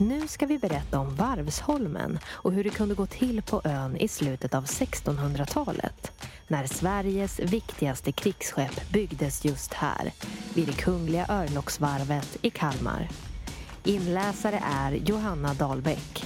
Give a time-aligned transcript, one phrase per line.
[0.00, 4.08] Nu ska vi berätta om Varvsholmen och hur det kunde gå till på ön i
[4.08, 6.12] slutet av 1600-talet
[6.48, 10.12] när Sveriges viktigaste krigsskepp byggdes just här,
[10.54, 13.08] vid det kungliga örlogsvarvet i Kalmar.
[13.84, 16.24] Inläsare är Johanna Dahlbäck.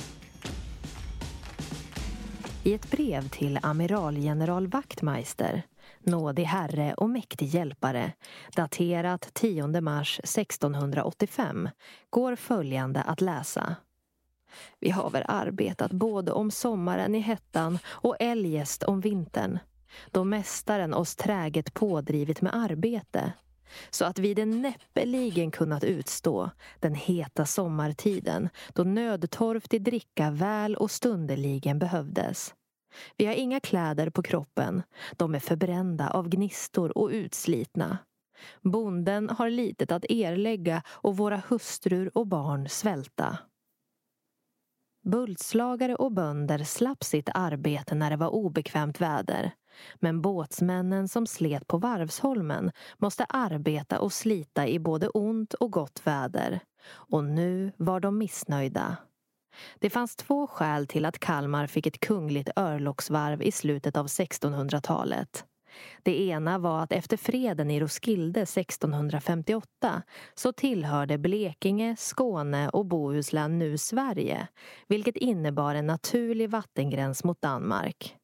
[2.64, 5.62] I ett brev till amiralgeneral Wachtmeister
[5.98, 8.12] nådig herre och mäktig hjälpare,
[8.56, 11.68] daterat 10 mars 1685,
[12.10, 13.77] går följande att läsa.
[14.80, 19.59] Vi haver arbetat både om sommaren i hettan och eljest om vintern,
[20.10, 23.32] då mästaren oss träget pådrivit med arbete,
[23.90, 30.90] så att vi det näppeligen kunnat utstå den heta sommartiden, då nödtorftig dricka väl och
[30.90, 32.54] stundeligen behövdes.
[33.16, 34.82] Vi har inga kläder på kroppen.
[35.16, 37.98] De är förbrända av gnistor och utslitna.
[38.62, 43.38] Bonden har litet att erlägga och våra hustrur och barn svälta.
[45.04, 49.52] Bultslagare och bönder slapp sitt arbete när det var obekvämt väder.
[50.01, 56.02] Men båtsmännen som slet på Varvsholmen måste arbeta och slita i både ont och gott
[56.04, 56.60] väder.
[56.90, 58.96] Och nu var de missnöjda.
[59.78, 65.44] Det fanns två skäl till att Kalmar fick ett kungligt örlogsvarv i slutet av 1600-talet.
[66.03, 70.03] Det ena var att efter freden i Roskilde 1658
[70.34, 74.48] så tillhörde Blekinge, Skåne och Bohuslän nu Sverige,
[74.88, 78.16] vilket innebar en naturlig vattengräns mot Danmark.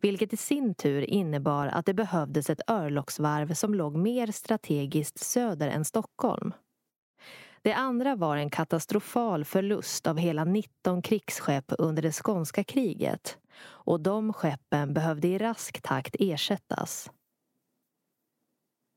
[0.00, 5.68] Vilket i sin tur innebar att det behövdes ett örlogsvarv som låg mer strategiskt söder
[5.68, 6.52] än Stockholm.
[7.62, 14.00] Det andra var en katastrofal förlust av hela 19 krigsskepp under det skånska kriget och
[14.00, 17.10] de skeppen behövde i rask takt ersättas.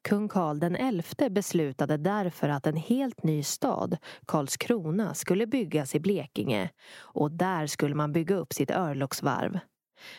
[0.04, 6.70] Kung Karl XI beslutade därför att en helt ny stad, Karlskrona, skulle byggas i Blekinge
[6.98, 9.60] och där skulle man bygga upp sitt örlogsvarv.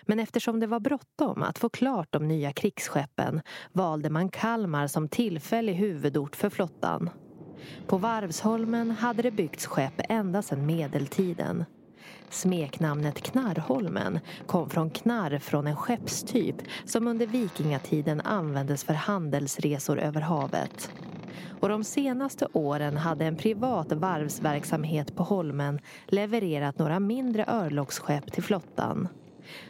[0.03, 3.41] Men eftersom det var bråttom att få klart de nya krigsskeppen
[3.73, 7.11] valde man Kalmar som tillfällig huvudort för flottan.
[7.87, 11.65] På Varvsholmen hade det byggts skepp ända sedan medeltiden.
[12.31, 20.21] Smeknamnet Knarrholmen kom från knarr från en skeppstyp som under vikingatiden användes för handelsresor över
[20.21, 20.91] havet.
[21.61, 28.43] Och de senaste åren hade en privat varvsverksamhet på Holmen levererat några mindre örlogsskepp till
[28.43, 29.09] flottan.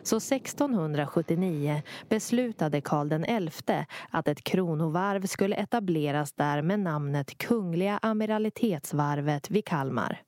[0.02, 9.50] Så 1679 beslutade Karl XI att ett kronovarv skulle etableras där med namnet Kungliga Amiralitetsvarvet
[9.50, 10.22] vid Kalmar.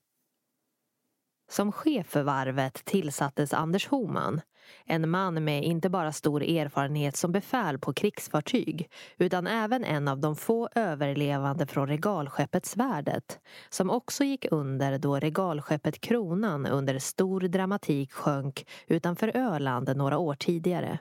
[1.49, 4.41] Som chef för varvet tillsattes Anders Homan,
[4.87, 10.21] en man med inte bara stor erfarenhet som befäl på krigsfartyg utan även en av
[10.21, 17.41] de få överlevande från regalskeppet Svärdet som också gick under då regalskeppet Kronan under stor
[17.41, 20.99] dramatik sjönk utanför Öland några år tidigare.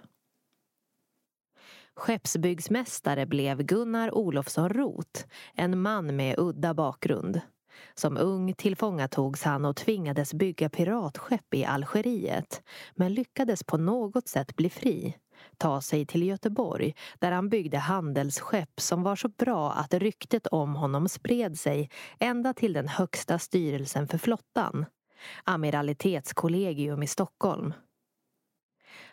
[1.96, 5.25] Skeppsbyggsmästare blev Gunnar Olofsson Roth,
[5.56, 7.42] en man med udda bakgrund.
[7.94, 12.64] Som ung tillfångatogs han och tvingades bygga piratskepp i Algeriet
[12.96, 15.16] men lyckades på något sätt bli fri
[15.58, 20.76] ta sig till Göteborg där han byggde handelsskepp som var så bra att ryktet om
[20.76, 21.90] honom spred sig
[22.20, 24.86] ända till den högsta styrelsen för flottan,
[25.44, 27.74] Amiralitetskollegium i Stockholm.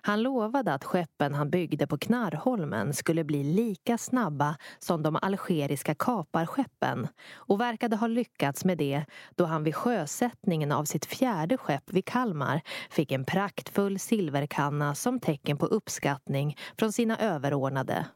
[0.01, 5.95] Han lovade att skeppen han byggde på Knarrholmen skulle bli lika snabba som de algeriska
[5.95, 9.05] kaparskeppen och verkade ha lyckats med det
[9.35, 12.61] då han vid sjösättningen av sitt fjärde skepp vid Kalmar
[12.91, 18.07] fick en praktfull silverkanna som tecken på uppskattning från sina överordnade.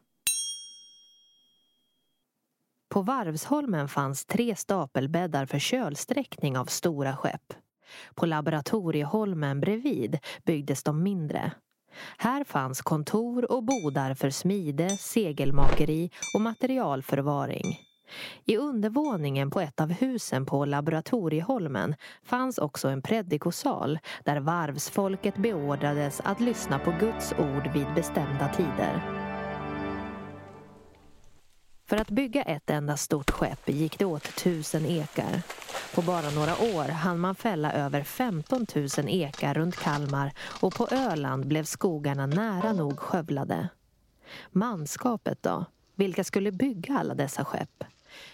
[2.89, 7.53] På Varvsholmen fanns tre stapelbäddar för kölsträckning av stora skepp.
[8.15, 11.51] På Laboratorieholmen bredvid byggdes de mindre.
[12.17, 17.79] Här fanns kontor och bodar för smide, segelmakeri och materialförvaring.
[18.45, 26.21] I undervåningen på ett av husen på Laboratorieholmen fanns också en predikosal där varvsfolket beordrades
[26.23, 29.01] att lyssna på Guds ord vid bestämda tider.
[31.87, 35.41] För att bygga ett enda stort skepp gick det åt tusen ekar.
[35.95, 40.87] På bara några år hann man fälla över 15 000 ekar runt Kalmar och på
[40.91, 43.69] Öland blev skogarna nära nog skövlade.
[44.51, 45.65] Manskapet då?
[45.95, 47.83] Vilka skulle bygga alla dessa skepp?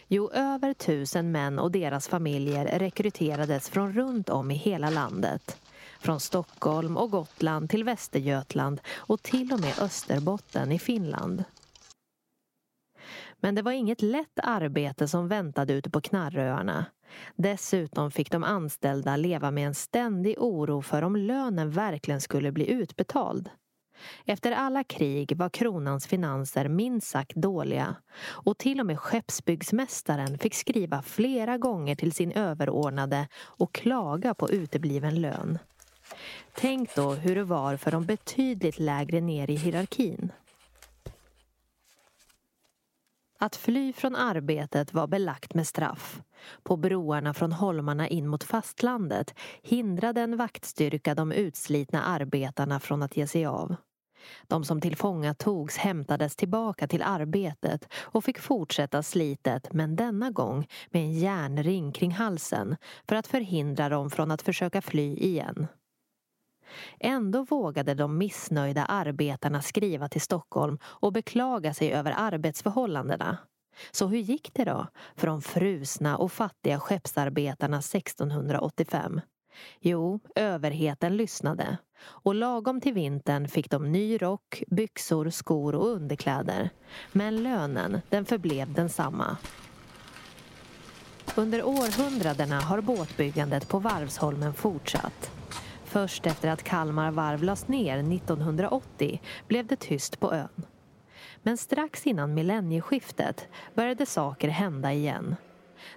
[0.07, 5.57] Jo, över tusen män och deras familjer rekryterades från runt om i hela landet.
[5.99, 11.43] Från Stockholm och Gotland till Västergötland och till och med Österbotten i Finland.
[13.41, 16.85] Men det var inget lätt arbete som väntade ute på Knarröarna.
[17.35, 22.71] Dessutom fick de anställda leva med en ständig oro för om lönen verkligen skulle bli
[22.71, 23.49] utbetald.
[24.25, 30.55] Efter alla krig var kronans finanser minst sagt dåliga och till och med skeppsbyggsmästaren fick
[30.55, 35.59] skriva flera gånger till sin överordnade och klaga på utebliven lön.
[36.55, 40.31] Tänk då hur det var för de betydligt lägre ner i hierarkin.
[43.43, 46.21] Att fly från arbetet var belagt med straff.
[46.63, 53.17] På broarna från holmarna in mot fastlandet hindrade en vaktstyrka de utslitna arbetarna från att
[53.17, 53.75] ge sig av.
[54.47, 61.01] De som tillfångatogs hämtades tillbaka till arbetet och fick fortsätta slitet men denna gång med
[61.01, 62.77] en järnring kring halsen
[63.07, 65.67] för att förhindra dem från att försöka fly igen.
[66.99, 73.37] Ändå vågade de missnöjda arbetarna skriva till Stockholm och beklaga sig över arbetsförhållandena.
[73.91, 79.21] Så hur gick det då för de frusna och fattiga skeppsarbetarna 1685?
[79.79, 81.77] Jo, överheten lyssnade.
[82.03, 86.69] Och lagom till vintern fick de ny rock, byxor, skor och underkläder.
[87.11, 89.37] Men lönen, den förblev densamma.
[91.35, 95.40] Under århundradena har båtbyggandet på Varvsholmen fortsatt.
[95.91, 100.65] Först efter att Kalmar varv lades ner 1980 blev det tyst på ön.
[101.43, 105.35] Men strax innan millennieskiftet började saker hända igen.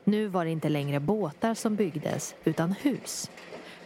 [0.05, 3.31] Nu var det inte längre båtar som byggdes, utan hus.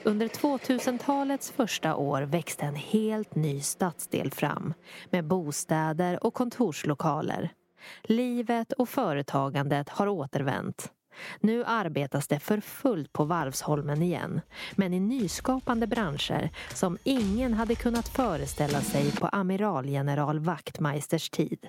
[0.02, 4.74] Under 2000-talets första år växte en helt ny stadsdel fram
[5.10, 7.50] med bostäder och kontorslokaler.
[8.02, 10.92] Livet och företagandet har återvänt.
[11.40, 14.40] Nu arbetas det för fullt på Varvsholmen igen,
[14.76, 21.68] men i nyskapande branscher som ingen hade kunnat föreställa sig på amiralgeneral Wachtmeisters tid.